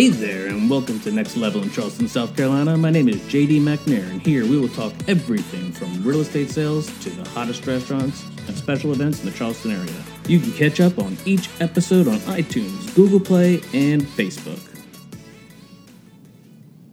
[0.00, 2.74] Hey there, and welcome to Next Level in Charleston, South Carolina.
[2.74, 6.86] My name is JD McNair, and here we will talk everything from real estate sales
[7.00, 10.02] to the hottest restaurants and special events in the Charleston area.
[10.26, 14.66] You can catch up on each episode on iTunes, Google Play, and Facebook.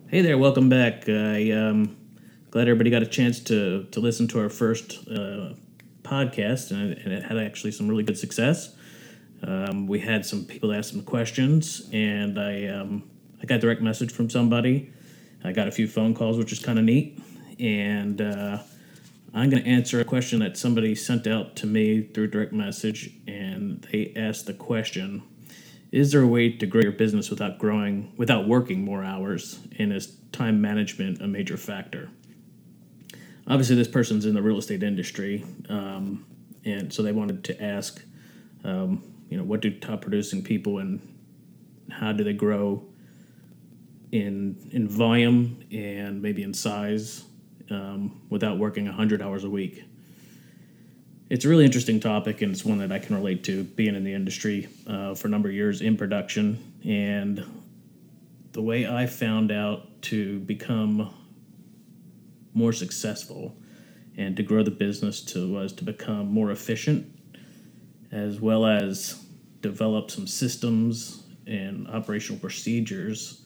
[0.09, 1.07] Hey there, welcome back.
[1.07, 1.95] I um,
[2.51, 5.53] glad everybody got a chance to to listen to our first uh,
[6.03, 8.75] podcast, and it, and it had actually some really good success.
[9.43, 13.09] Um, we had some people ask some questions, and I um,
[13.41, 14.91] I got direct message from somebody.
[15.43, 17.21] I got a few phone calls, which is kind of neat,
[17.59, 18.59] and uh,
[19.33, 23.11] I'm going to answer a question that somebody sent out to me through direct message,
[23.27, 25.21] and they asked the question:
[25.91, 29.93] Is there a way to grow your business without growing without working more hours, and
[29.93, 32.09] is time management a major factor?
[33.47, 36.25] Obviously, this person's in the real estate industry, um,
[36.65, 38.03] and so they wanted to ask.
[38.63, 41.01] Um, you know, what do top producing people and
[41.91, 42.83] how do they grow
[44.11, 47.25] in in volume and maybe in size
[47.69, 49.83] um, without working 100 hours a week?
[51.29, 54.05] It's a really interesting topic, and it's one that I can relate to, being in
[54.05, 56.57] the industry uh, for a number of years in production.
[56.85, 57.43] And
[58.53, 61.13] the way I found out to become
[62.53, 63.57] more successful
[64.15, 67.13] and to grow the business to was to become more efficient
[68.11, 69.23] as well as
[69.61, 73.43] develop some systems and operational procedures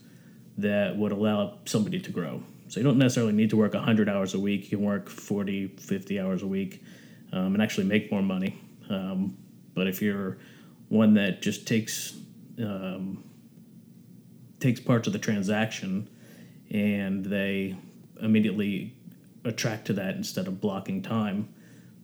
[0.58, 2.44] that would allow somebody to grow.
[2.68, 4.72] So you don't necessarily need to work 100 hours a week.
[4.72, 6.84] You can work 40, 50 hours a week
[7.34, 8.60] um, and actually make more money.
[8.90, 9.38] Um,
[9.74, 10.38] but if you're
[10.90, 12.14] one that just takes
[12.60, 13.24] um,
[14.60, 16.08] takes parts of the transaction
[16.70, 17.76] and they
[18.22, 18.94] immediately
[19.44, 21.50] attract to that instead of blocking time,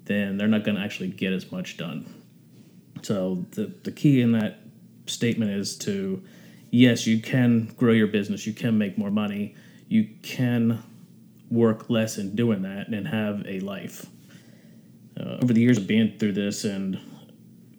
[0.06, 2.06] then they're not going to actually get as much done.
[3.02, 4.60] So the the key in that
[5.06, 6.22] statement is to
[6.72, 9.56] yes, you can grow your business, you can make more money,
[9.88, 10.84] you can
[11.50, 14.06] work less in doing that and have a life.
[15.20, 17.00] Uh, over the years of being through this and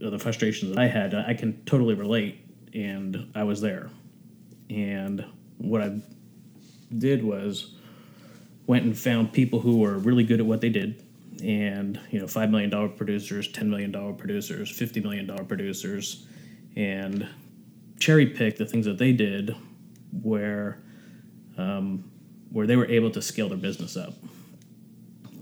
[0.00, 2.40] the frustrations that I had, I can totally relate,
[2.72, 3.90] and I was there.
[4.70, 5.24] And
[5.58, 6.00] what I
[6.96, 7.74] did was
[8.66, 11.02] went and found people who were really good at what they did
[11.42, 16.26] and you know five million dollar producers, ten million dollar producers, fifty million dollar producers,
[16.76, 17.26] and
[17.98, 19.54] cherry pick the things that they did
[20.22, 20.80] where
[21.56, 22.10] um,
[22.50, 24.14] where they were able to scale their business up.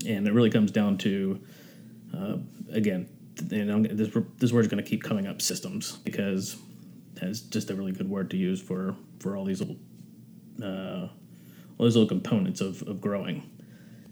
[0.05, 1.41] And it really comes down to
[2.15, 2.37] uh,
[2.71, 3.09] again,
[3.51, 6.57] and this this word is going to keep coming up systems because
[7.21, 9.77] it's just a really good word to use for for all these little
[10.63, 11.07] uh,
[11.77, 13.49] all these little components of, of growing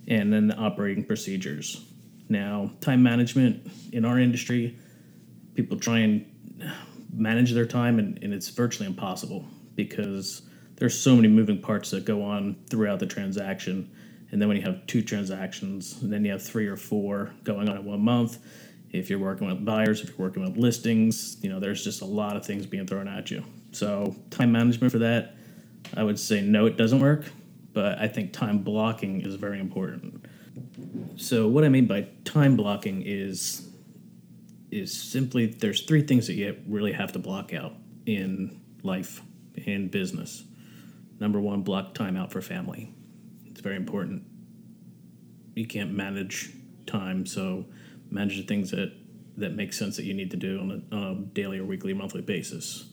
[0.08, 1.86] and then the operating procedures.
[2.30, 4.78] Now, time management in our industry,
[5.54, 6.26] people try and
[7.14, 9.46] manage their time, and, and it's virtually impossible
[9.76, 10.44] because
[10.76, 13.90] there's so many moving parts that go on throughout the transaction.
[14.32, 17.70] And then when you have two transactions, and then you have three or four going
[17.70, 18.40] on in one month,
[18.92, 22.06] if you're working with buyers, if you're working with listings, you know, there's just a
[22.06, 23.44] lot of things being thrown at you.
[23.72, 25.36] So, time management for that,
[25.96, 27.26] I would say no, it doesn't work
[27.76, 30.26] but I think time blocking is very important.
[31.18, 33.70] So what I mean by time blocking is
[34.72, 37.74] is simply there's three things that you really have to block out
[38.06, 39.22] in life
[39.56, 40.44] in business.
[41.20, 42.94] Number one, block time out for family.
[43.46, 44.24] It's very important.
[45.54, 46.52] You can't manage
[46.88, 47.66] time, so
[48.10, 48.94] manage the things that
[49.38, 51.94] that make sense that you need to do on a, on a daily or weekly
[51.94, 52.86] monthly basis.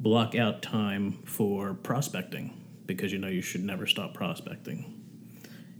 [0.00, 5.02] Block out time for prospecting because you know you should never stop prospecting.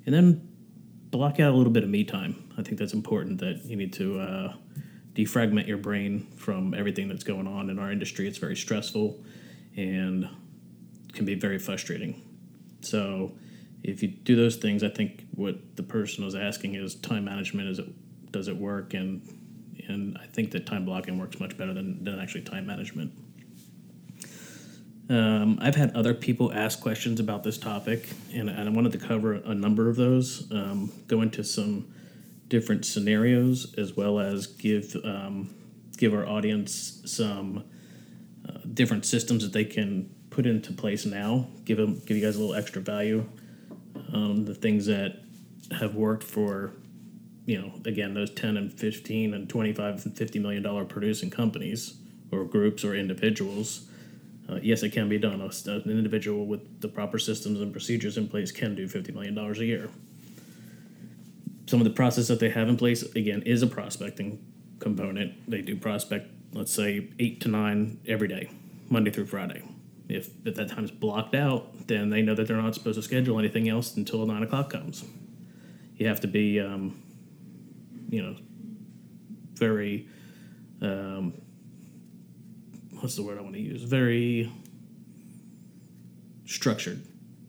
[0.05, 0.49] And then
[1.11, 2.53] block out a little bit of me time.
[2.59, 4.55] I think that's important that you need to uh,
[5.15, 8.27] defragment your brain from everything that's going on in our industry.
[8.29, 9.23] It's very stressful
[9.77, 10.29] and
[11.13, 12.23] can be very frustrating.
[12.83, 13.33] So
[13.83, 17.69] if you do those things, I think what the person was asking is time management.
[17.69, 18.95] Is it does it work?
[18.95, 19.23] And
[19.89, 23.13] and I think that time blocking works much better than, than actually time management.
[25.09, 28.99] Um, I've had other people ask questions about this topic, and, and I wanted to
[28.99, 31.93] cover a number of those, um, go into some
[32.49, 35.55] different scenarios, as well as give um,
[35.97, 37.65] give our audience some
[38.49, 41.47] uh, different systems that they can put into place now.
[41.65, 43.25] Give them give you guys a little extra value.
[44.13, 45.21] Um, the things that
[45.79, 46.73] have worked for,
[47.45, 51.31] you know, again those ten and fifteen and twenty five and fifty million dollar producing
[51.31, 51.97] companies
[52.33, 53.86] or groups or individuals
[54.49, 55.41] uh, yes, it can be done.
[55.41, 59.53] An individual with the proper systems and procedures in place can do $50 million a
[59.65, 59.89] year.
[61.67, 64.39] Some of the process that they have in place, again, is a prospecting
[64.79, 65.51] component.
[65.51, 68.51] They do prospect, let's say, eight to nine every day,
[68.89, 69.63] Monday through Friday.
[70.09, 73.41] If if that time's blocked out, then they know that they're not supposed to schedule
[73.41, 75.05] anything else until nine o'clock comes.
[75.97, 77.03] You have to be, um,
[78.09, 78.37] you know,
[79.55, 80.07] very,
[80.81, 81.33] um,
[83.01, 83.83] what's the word I want to use?
[83.83, 84.51] Very
[86.47, 87.03] structured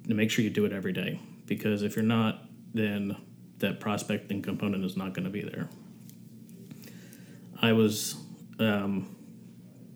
[0.07, 1.19] to make sure you do it every day.
[1.45, 3.15] Because if you're not, then
[3.59, 5.69] that prospecting component is not going to be there.
[7.61, 8.15] I was
[8.59, 9.15] um,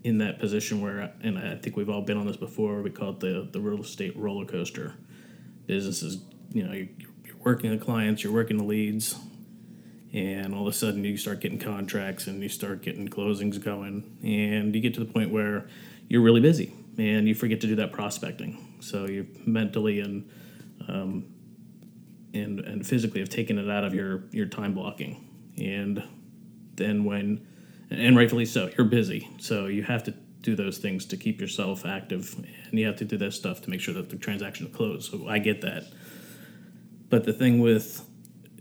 [0.03, 2.81] in that position where, and I think we've all been on this before.
[2.81, 4.95] We call it the the real estate roller coaster.
[5.67, 6.87] Businesses, you know, you're,
[7.23, 9.15] you're working the clients, you're working the leads,
[10.13, 14.17] and all of a sudden you start getting contracts and you start getting closings going,
[14.23, 15.67] and you get to the point where
[16.07, 18.75] you're really busy and you forget to do that prospecting.
[18.79, 20.29] So you mentally and
[20.87, 21.25] um,
[22.33, 25.27] and and physically have taken it out of your your time blocking,
[25.57, 26.03] and
[26.75, 27.45] then when
[27.89, 28.69] and rightfully so.
[28.77, 30.11] You're busy, so you have to
[30.41, 32.35] do those things to keep yourself active,
[32.69, 35.11] and you have to do that stuff to make sure that the transaction is closed.
[35.11, 35.83] So I get that,
[37.09, 38.05] but the thing with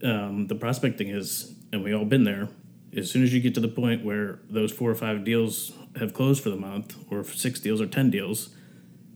[0.02, 2.48] um, the prospecting is, and we all been there.
[2.96, 6.12] As soon as you get to the point where those four or five deals have
[6.12, 8.50] closed for the month, or six deals or ten deals,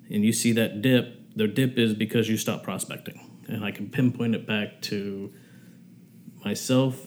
[0.08, 3.90] and you see that dip, the dip is because you stop prospecting, and I can
[3.90, 5.32] pinpoint it back to
[6.44, 7.06] myself,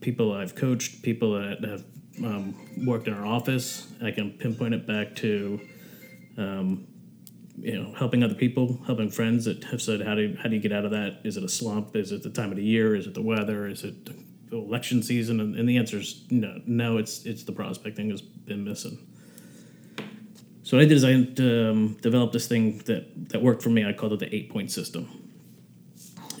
[0.00, 1.84] people I've coached, people that have
[2.24, 2.54] um,
[2.86, 3.86] worked in our office.
[4.02, 5.60] I can pinpoint it back to,
[6.36, 6.86] um,
[7.60, 10.54] you know, helping other people, helping friends that have said, "How do you, how do
[10.54, 11.20] you get out of that?
[11.24, 11.96] Is it a slump?
[11.96, 12.94] Is it the time of the year?
[12.94, 13.66] Is it the weather?
[13.66, 14.10] Is it
[14.52, 16.60] election season?" And, and the answer is no.
[16.66, 18.98] No, it's it's the prospecting has been missing.
[20.62, 23.84] So what I did is I um, developed this thing that that worked for me.
[23.86, 25.28] I called it the eight point system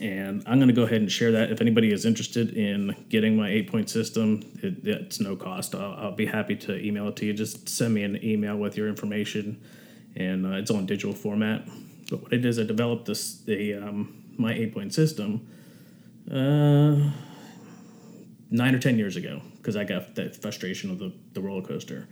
[0.00, 1.50] and I'm going to go ahead and share that.
[1.50, 5.74] If anybody is interested in getting my eight point system, it, it's no cost.
[5.74, 7.32] I'll, I'll, be happy to email it to you.
[7.32, 9.62] Just send me an email with your information,
[10.16, 11.66] and uh, it's all in digital format.
[12.10, 15.48] But what I did is I developed this the um, my eight point system
[16.30, 16.96] uh,
[18.50, 22.08] nine or ten years ago because I got that frustration of the, the roller coaster.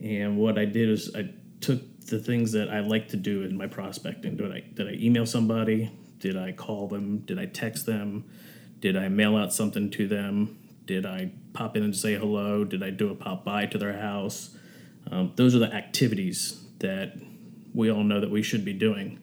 [0.00, 1.30] And what I did is I
[1.60, 4.36] took the things that I like to do in my prospecting.
[4.36, 5.90] Did I did I email somebody?
[6.18, 7.18] Did I call them?
[7.18, 8.24] Did I text them?
[8.80, 10.58] Did I mail out something to them?
[10.86, 12.64] Did I pop in and say hello?
[12.64, 14.56] Did I do a pop by to their house?
[15.10, 17.14] Um, those are the activities that
[17.72, 19.18] we all know that we should be doing.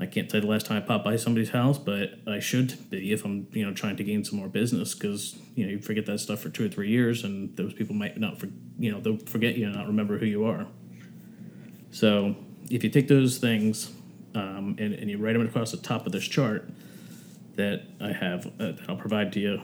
[0.00, 3.12] I can't say the last time I popped by somebody's house, but I should be
[3.12, 6.06] if I'm, you know, trying to gain some more business because you know you forget
[6.06, 8.48] that stuff for two or three years, and those people might not, for,
[8.78, 10.66] you know, they'll forget you and not remember who you are.
[11.90, 12.36] So
[12.70, 13.92] if you take those things
[14.34, 16.68] um, and, and you write them across the top of this chart
[17.56, 19.62] that I have uh, that I'll provide to you.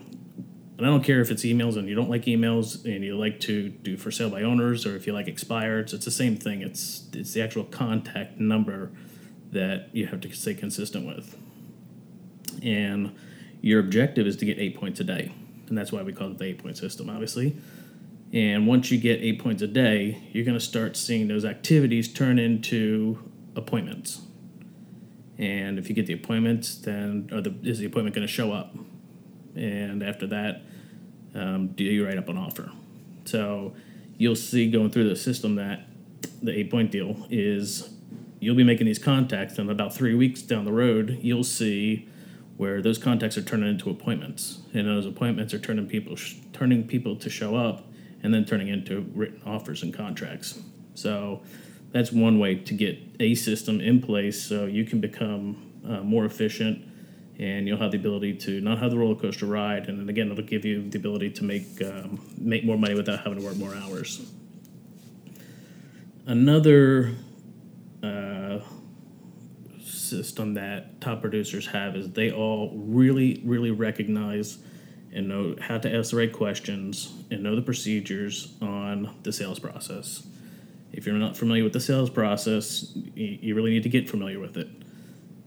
[0.76, 3.38] And I don't care if it's emails and you don't like emails and you like
[3.40, 5.92] to do for sale by owners or if you like expireds.
[5.94, 6.62] It's the same thing.
[6.62, 8.90] It's it's the actual contact number
[9.52, 11.38] that you have to stay consistent with.
[12.62, 13.14] And
[13.60, 15.32] your objective is to get eight points a day,
[15.68, 17.56] and that's why we call it the eight point system, obviously.
[18.32, 22.12] And once you get eight points a day, you're going to start seeing those activities
[22.12, 23.22] turn into
[23.54, 24.22] appointments.
[25.38, 28.74] And if you get the appointments, then the, is the appointment going to show up?
[29.56, 30.62] And after that,
[31.34, 32.70] um, do you write up an offer?
[33.24, 33.74] So
[34.18, 35.86] you'll see going through the system that
[36.42, 37.90] the eight point deal is
[38.40, 42.08] you'll be making these contacts, and about three weeks down the road, you'll see
[42.56, 46.16] where those contacts are turning into appointments, and those appointments are turning people
[46.52, 47.86] turning people to show up,
[48.22, 50.60] and then turning into written offers and contracts.
[50.94, 51.42] So
[51.90, 56.24] that's one way to get a system in place so you can become uh, more
[56.24, 56.86] efficient
[57.38, 60.30] and you'll have the ability to not have the roller coaster ride and then again
[60.30, 63.56] it'll give you the ability to make um, make more money without having to work
[63.56, 64.30] more hours
[66.26, 67.14] another
[68.02, 68.58] uh,
[69.82, 74.58] system that top producers have is they all really really recognize
[75.12, 79.58] and know how to ask the right questions and know the procedures on the sales
[79.58, 80.26] process
[80.94, 84.56] if you're not familiar with the sales process, you really need to get familiar with
[84.56, 84.68] it.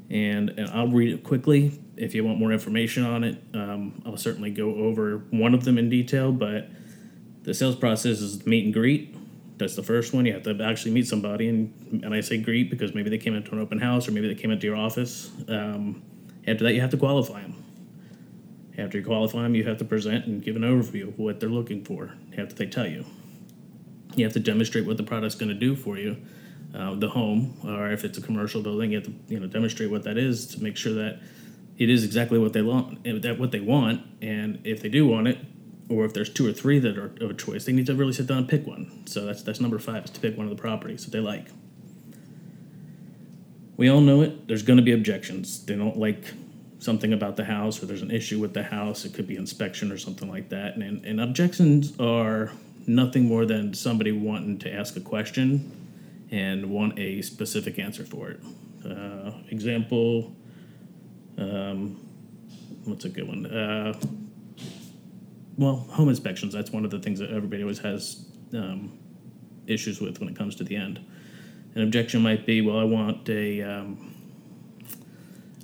[0.10, 1.80] And, and I'll read it quickly.
[1.98, 5.78] If you want more information on it, um, I'll certainly go over one of them
[5.78, 6.32] in detail.
[6.32, 6.70] But
[7.44, 9.16] the sales process is meet and greet.
[9.58, 10.26] That's the first one.
[10.26, 13.36] You have to actually meet somebody, and, and I say greet because maybe they came
[13.36, 15.32] into an open house or maybe they came into your office.
[15.48, 16.04] Um,
[16.48, 17.64] after that, you have to qualify them.
[18.78, 21.50] After you qualify them, you have to present and give an overview of what they're
[21.50, 23.04] looking for after they tell you
[24.18, 26.18] you have to demonstrate what the product's going to do for you.
[26.76, 29.90] Uh, the home, or if it's a commercial building, you have to you know demonstrate
[29.90, 31.20] what that is to make sure that
[31.78, 35.08] it is exactly what they want, eh, that what they want, and if they do
[35.08, 35.38] want it,
[35.90, 38.14] or if there's two or three that are of a choice, they need to really
[38.14, 39.04] sit down and pick one.
[39.08, 41.48] So that's that's number five is to pick one of the properties that they like.
[43.78, 44.48] we all know it.
[44.48, 45.64] There's going to be objections.
[45.66, 46.34] They don't like
[46.80, 49.06] something about the house, or there's an issue with the house.
[49.06, 50.76] It could be inspection or something like that.
[50.76, 52.52] And, and objections are
[52.88, 55.72] nothing more than somebody wanting to ask a question
[56.32, 58.42] and want a specific answer for it.
[58.86, 60.36] Uh, example,
[61.38, 61.96] um,
[62.86, 63.46] what's a good one?
[63.46, 63.94] Uh,
[65.58, 66.54] well, home inspections.
[66.54, 68.98] That's one of the things that everybody always has um,
[69.66, 71.04] issues with when it comes to the end.
[71.76, 74.16] An objection might be, well, I want a, um,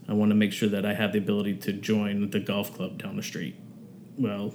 [0.08, 3.01] I want to make sure that I have the ability to join the golf club
[3.01, 3.55] down the street.
[4.17, 4.53] Well,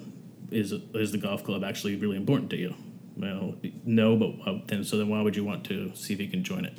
[0.50, 2.74] is is the golf club actually really important to you?
[3.18, 6.44] Well, no, but then so then why would you want to see if you can
[6.44, 6.78] join it?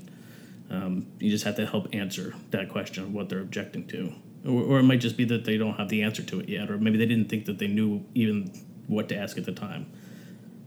[0.70, 4.14] Um, you just have to help answer that question of what they're objecting to,
[4.46, 6.70] or, or it might just be that they don't have the answer to it yet,
[6.70, 8.54] or maybe they didn't think that they knew even
[8.88, 9.92] what to ask at the time.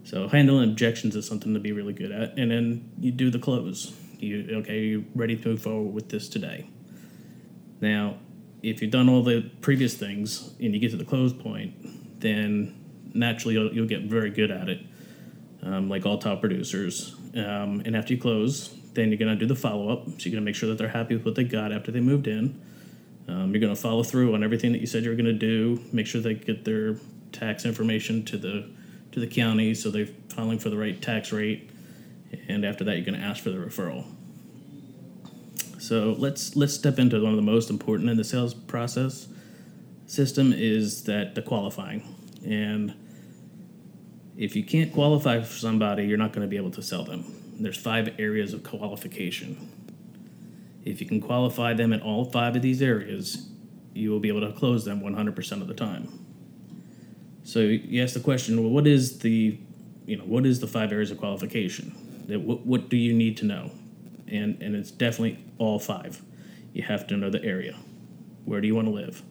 [0.05, 3.39] So handling objections is something to be really good at, and then you do the
[3.39, 3.95] close.
[4.19, 4.81] You okay?
[4.81, 6.69] You ready to move forward with this today?
[7.81, 8.19] Now,
[8.63, 12.75] if you've done all the previous things and you get to the close point, then
[13.15, 14.81] naturally you'll, you'll get very good at it,
[15.63, 17.15] um, like all top producers.
[17.35, 20.07] Um, and after you close, then you're gonna do the follow up.
[20.07, 22.27] So you're gonna make sure that they're happy with what they got after they moved
[22.27, 22.61] in.
[23.29, 25.81] Um, you're gonna follow through on everything that you said you were gonna do.
[25.93, 26.97] Make sure they get their
[27.31, 28.69] tax information to the
[29.13, 31.71] to the county, so they're filing for the right tax rate.
[32.49, 34.05] And after that, you're gonna ask for the referral.
[35.79, 39.29] So let's let's step into one of the most important in the sales process
[40.07, 42.03] system is that the qualifying
[42.45, 42.95] and
[44.37, 47.25] if you can't qualify for somebody, you're not going to be able to sell them.
[47.61, 49.71] There's five areas of qualification.
[50.85, 53.47] If you can qualify them in all five of these areas,
[53.95, 56.09] you will be able to close them 100% of the time.
[57.45, 59.59] So you ask the question, well, what is the,
[60.07, 62.25] you know, what is the five areas of qualification?
[62.29, 63.71] That what, what do you need to know?
[64.29, 66.23] And and it's definitely all five.
[66.73, 67.77] You have to know the area.
[68.45, 69.23] Where do you want to live?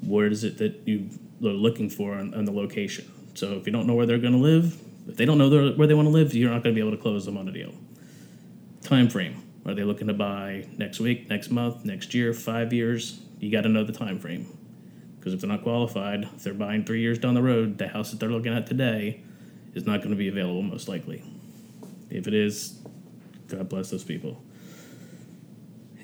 [0.00, 1.10] What is it that you
[1.42, 3.10] are looking for on the location?
[3.34, 5.86] So if you don't know where they're going to live, if they don't know where
[5.86, 7.52] they want to live, you're not going to be able to close them on a
[7.52, 7.74] deal.
[8.82, 9.42] Time frame.
[9.66, 13.20] Are they looking to buy next week, next month, next year, five years?
[13.38, 14.46] You got to know the time frame.
[15.18, 18.10] Because if they're not qualified, if they're buying three years down the road, the house
[18.10, 19.22] that they're looking at today
[19.74, 21.24] is not going to be available most likely.
[22.10, 22.78] If it is,
[23.48, 24.42] God bless those people.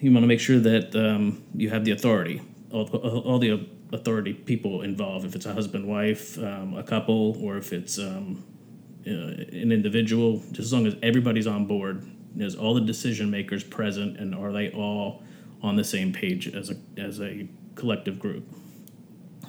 [0.01, 2.41] You want to make sure that um, you have the authority,
[2.73, 2.87] all,
[3.21, 5.27] all the authority people involved.
[5.27, 8.45] If it's a husband, wife, um, a couple, or if it's um,
[9.07, 13.65] uh, an individual, just as long as everybody's on board, is all the decision makers
[13.65, 15.23] present, and are they all
[15.63, 18.47] on the same page as a as a collective group?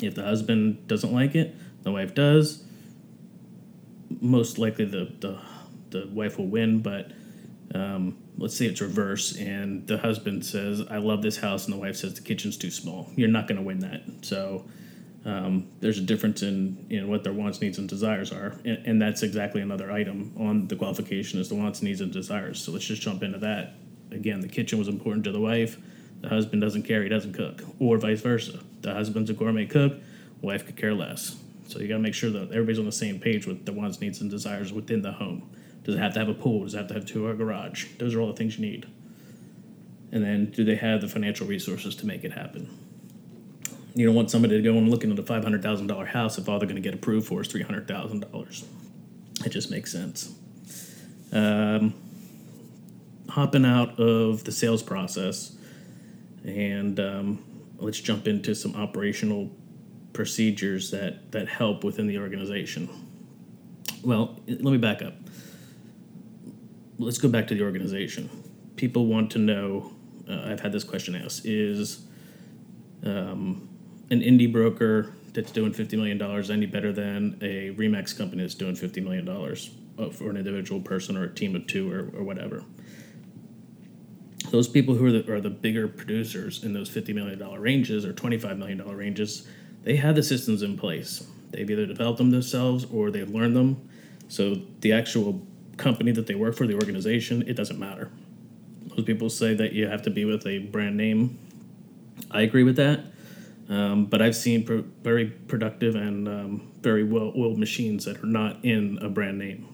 [0.02, 2.64] If the husband doesn't like it, the wife does.
[4.20, 5.40] Most likely, the the,
[5.92, 7.12] the wife will win, but
[7.76, 11.78] um, let's say it's reverse and the husband says i love this house and the
[11.78, 13.10] wife says the kitchen's too small.
[13.16, 14.02] You're not going to win that.
[14.22, 14.66] So
[15.26, 19.02] um, there's a difference in, in what their wants needs and desires are and, and,
[19.02, 22.64] that's exactly another item on the qualification is the wants needs and desires.
[22.64, 23.76] So let's just jump into that.
[24.12, 25.78] Again the kitchen was important to the wife.
[26.22, 28.60] The husband doesn't care he doesn't cook or vice versa.
[28.82, 29.94] The husband's a gourmet cook
[30.42, 31.36] wife could care less.
[31.68, 34.02] So you got to make sure that everybody's on the same page with the wants
[34.02, 35.50] needs and desires within the home
[35.84, 36.64] does it have to have a pool?
[36.64, 37.88] Does it have to have two a garage?
[37.98, 38.86] Those are all the things you need.
[40.12, 42.70] And then, do they have the financial resources to make it happen?
[43.96, 46.38] You don't want somebody to go and look into a five hundred thousand dollar house
[46.38, 48.66] if all they're going to get approved for is three hundred thousand dollars.
[49.46, 50.34] It just makes sense.
[51.32, 51.94] Um,
[53.30, 55.56] hopping out of the sales process,
[56.44, 57.44] and um,
[57.78, 59.50] let's jump into some operational
[60.14, 62.90] procedures that that help within the organization.
[64.04, 65.16] Well, let me back up
[67.02, 68.30] let's go back to the organization.
[68.76, 69.92] People want to know.
[70.30, 72.06] Uh, I've had this question asked: Is
[73.04, 73.68] um,
[74.10, 78.56] an indie broker that's doing fifty million dollars any better than a Remax company that's
[78.56, 82.10] doing fifty million dollars uh, for an individual person or a team of two or,
[82.18, 82.64] or whatever?
[84.50, 88.06] Those people who are the, are the bigger producers in those fifty million dollar ranges
[88.06, 89.48] or twenty five million dollar ranges,
[89.84, 91.26] they have the systems in place.
[91.52, 93.90] They've either developed them themselves or they've learned them.
[94.30, 95.46] So the actual
[95.78, 98.12] company that they work for, the organization, it doesn't matter.
[98.90, 101.40] Most people say that you have to be with a brand name.
[102.30, 103.06] I agree with that.
[103.70, 108.58] Um, but I've seen very productive and um, very well oiled machines that are not
[108.64, 109.68] in a brand name.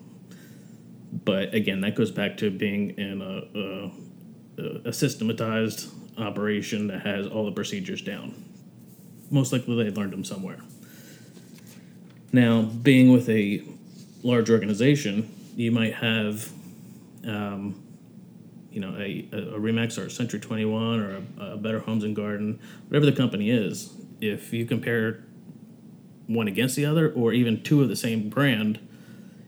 [1.11, 7.25] But again, that goes back to being in a, a, a systematized operation that has
[7.27, 8.35] all the procedures down.
[9.31, 10.59] Most likely they learned them somewhere.
[12.31, 13.63] Now, being with a
[14.21, 16.49] large organization, you might have
[17.25, 17.83] um,
[18.71, 22.15] you know a, a Remax or a Century 21 or a, a Better Homes and
[22.15, 25.23] Garden, whatever the company is, if you compare
[26.27, 28.79] one against the other or even two of the same brand,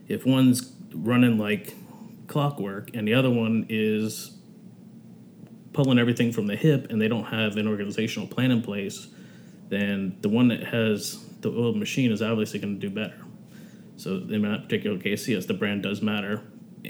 [0.08, 1.74] if one's running like
[2.26, 4.36] clockwork and the other one is
[5.72, 9.06] pulling everything from the hip and they don't have an organizational plan in place,
[9.68, 13.24] then the one that has the oiled machine is obviously going to do better.
[14.00, 16.42] So in that particular case, yes, the brand does matter,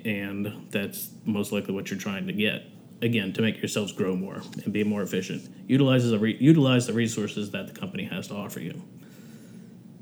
[0.05, 2.63] and that's most likely what you're trying to get.
[3.03, 5.49] Again, to make yourselves grow more and be more efficient.
[5.67, 8.81] Utilizes re- utilize the resources that the company has to offer you.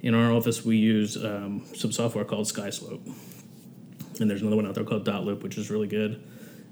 [0.03, 3.01] In our office, we use um, some software called SkySlope,
[4.21, 6.23] and there's another one out there called Dotloop, which is really good.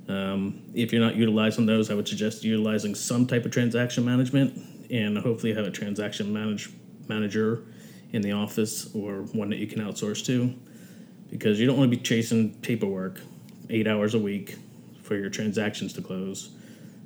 [0.09, 4.91] Um, if you're not utilizing those, I would suggest utilizing some type of transaction management,
[4.91, 6.71] and hopefully have a transaction manage,
[7.09, 7.63] manager
[8.17, 10.53] in the office or one that you can outsource to,
[11.31, 13.21] because you don't want to be chasing paperwork
[13.71, 14.57] eight hours a week
[15.03, 16.51] for your transactions to close.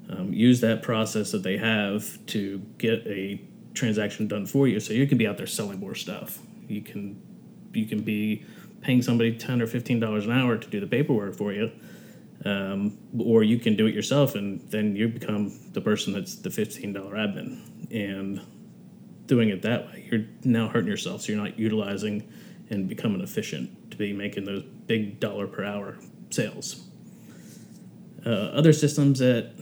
[0.09, 3.41] Um, use that process that they have to get a
[3.75, 6.39] transaction done for you, so you can be out there selling more stuff.
[6.69, 7.21] You can
[7.73, 8.45] you can be
[8.81, 11.71] paying somebody ten or fifteen dollars an hour to do the paperwork for you,
[12.45, 16.51] um, or you can do it yourself, and then you become the person that's the
[16.51, 17.61] fifteen dollar admin.
[17.93, 18.41] And
[19.31, 22.29] doing it that way, you're now hurting yourself, so you're not utilizing
[22.69, 25.97] and becoming efficient to be making those big dollar per hour
[26.31, 26.85] sales.
[28.27, 29.53] Uh, other systems that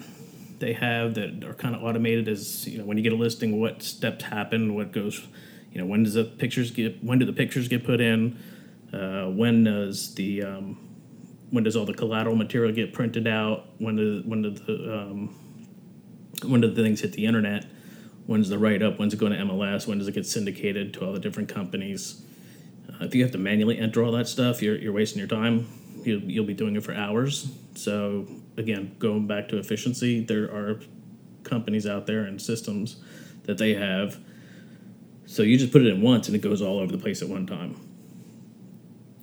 [0.58, 3.60] they have that are kind of automated is you know when you get a listing,
[3.60, 5.28] what steps happen, what goes,
[5.70, 8.38] you know when does the pictures get when do the pictures get put in,
[8.94, 10.88] uh, when does the um,
[11.50, 15.36] when does all the collateral material get printed out, when do when do the um,
[16.46, 17.66] when do the things hit the internet,
[18.28, 21.02] when's the write up, when's it going to MLS, when does it get syndicated to
[21.02, 22.22] all the different companies.
[22.86, 25.66] Uh, if you have to manually enter all that stuff, you're, you're wasting your time.
[26.04, 27.50] You'll, you'll be doing it for hours.
[27.74, 30.78] So again, going back to efficiency, there are
[31.42, 32.96] companies out there and systems
[33.44, 34.18] that they have.
[35.24, 37.30] So you just put it in once and it goes all over the place at
[37.30, 37.80] one time.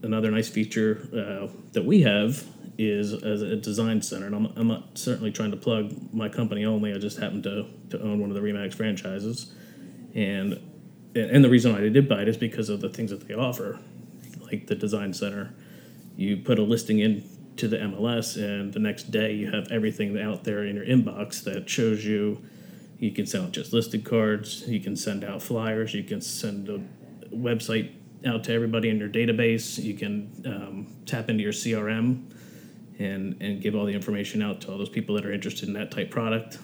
[0.01, 2.43] Another nice feature uh, that we have
[2.77, 6.65] is as a design center, and I'm, I'm not certainly trying to plug my company
[6.65, 6.93] only.
[6.93, 9.53] I just happen to, to own one of the Remax franchises,
[10.13, 10.59] and
[11.15, 13.33] and the reason why I did buy it is because of the things that they
[13.33, 13.79] offer,
[14.41, 15.53] like the design center.
[16.17, 17.23] You put a listing in
[17.57, 21.43] to the MLS, and the next day you have everything out there in your inbox
[21.45, 22.41] that shows you.
[22.99, 24.63] You can send out just listed cards.
[24.67, 25.93] You can send out flyers.
[25.93, 26.81] You can send a
[27.33, 27.91] website
[28.25, 29.81] out to everybody in your database.
[29.81, 32.23] You can um, tap into your CRM
[32.99, 35.73] and and give all the information out to all those people that are interested in
[35.73, 36.57] that type product.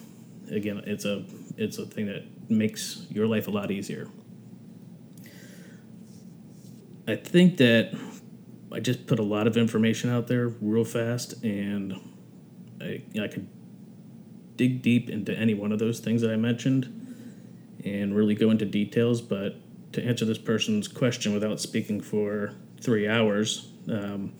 [0.50, 1.24] Again, it's a
[1.56, 4.08] it's a thing that makes your life a lot easier.
[7.06, 7.94] I think that
[8.70, 11.94] I just put a lot of information out there real fast, and
[12.80, 13.48] I, I could
[14.56, 16.98] dig deep into any one of those things that I mentioned
[17.84, 19.20] and really go into details.
[19.20, 19.56] But
[19.92, 24.32] to answer this person's question without speaking for three hours, um,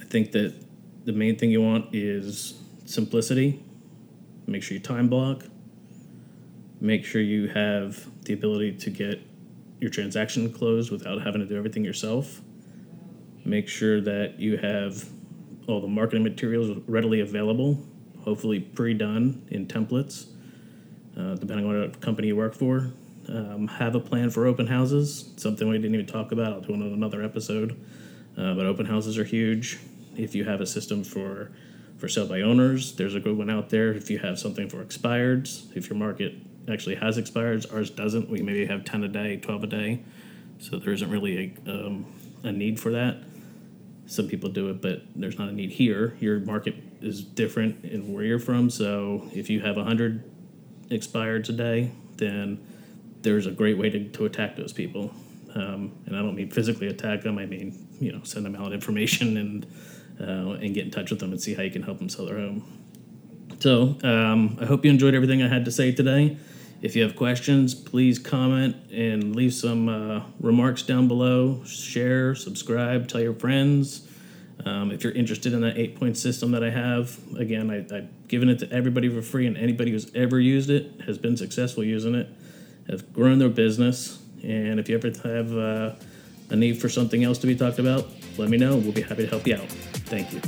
[0.00, 0.54] I think that
[1.04, 3.62] the main thing you want is simplicity.
[4.46, 5.44] Make sure you time block.
[6.80, 9.20] Make sure you have the ability to get
[9.80, 12.40] your transaction closed without having to do everything yourself.
[13.44, 15.08] Make sure that you have
[15.66, 17.84] all the marketing materials readily available,
[18.20, 20.26] hopefully pre done in templates,
[21.16, 22.92] uh, depending on what company you work for.
[23.28, 26.52] Um, have a plan for open houses, something we didn't even talk about.
[26.52, 27.80] I'll do another episode.
[28.36, 29.78] Uh, but open houses are huge
[30.16, 31.50] if you have a system for
[31.98, 33.92] for sale by owners, there's a good one out there.
[33.92, 36.34] If you have something for expireds, if your market
[36.68, 38.28] actually has expireds, ours doesn't.
[38.28, 40.02] We maybe have 10 a day, 12 a day.
[40.58, 42.06] So there isn't really a, um,
[42.42, 43.18] a need for that.
[44.06, 46.16] Some people do it, but there's not a need here.
[46.18, 48.68] Your market is different in where you're from.
[48.68, 50.28] So if you have 100
[50.90, 52.60] expireds a day, then
[53.22, 55.14] there's a great way to, to attack those people.
[55.54, 58.72] Um, and I don't mean physically attack them, I mean, you know, send them out
[58.72, 59.66] information and
[60.22, 62.26] uh, and get in touch with them and see how you can help them sell
[62.26, 62.64] their home.
[63.60, 66.36] So um, I hope you enjoyed everything I had to say today.
[66.80, 71.62] If you have questions, please comment and leave some uh, remarks down below.
[71.64, 74.08] Share, subscribe, tell your friends.
[74.64, 78.28] Um, if you're interested in that eight point system that I have, again, I, I've
[78.28, 81.84] given it to everybody for free, and anybody who's ever used it has been successful
[81.84, 82.28] using it,
[82.88, 84.20] have grown their business.
[84.42, 85.94] And if you ever have uh,
[86.50, 88.08] a need for something else to be talked about,
[88.38, 88.76] let me know.
[88.76, 89.91] We'll be happy to help you out.
[90.12, 90.42] Thank you.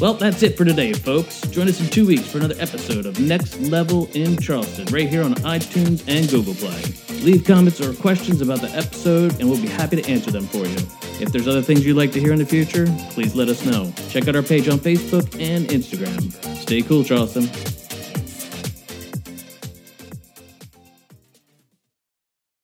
[0.00, 1.40] Well, that's it for today, folks.
[1.48, 5.24] Join us in two weeks for another episode of Next Level in Charleston, right here
[5.24, 6.80] on iTunes and Google Play.
[7.24, 10.58] Leave comments or questions about the episode, and we'll be happy to answer them for
[10.58, 10.76] you.
[11.20, 13.92] If there's other things you'd like to hear in the future, please let us know.
[14.10, 16.32] Check out our page on Facebook and Instagram.
[16.54, 17.77] Stay cool, Charleston.